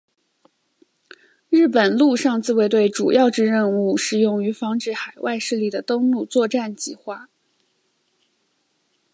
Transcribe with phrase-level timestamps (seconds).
[1.49, 7.29] 日本陆上自卫队主要之任务是用于防止海外势力的登陆作战计划。